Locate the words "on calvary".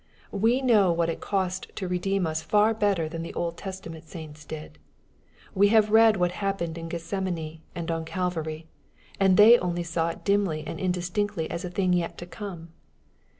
7.91-8.67